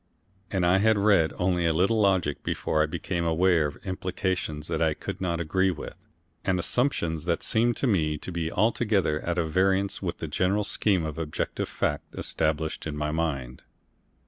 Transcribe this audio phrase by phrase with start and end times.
[0.49, 4.81] And I had read only a little logic before I became aware of implications that
[4.81, 6.07] I could not agree with,
[6.43, 11.05] and assumptions that seemed to me to be altogether at variance with the general scheme
[11.05, 13.61] of objective fact established in my mind.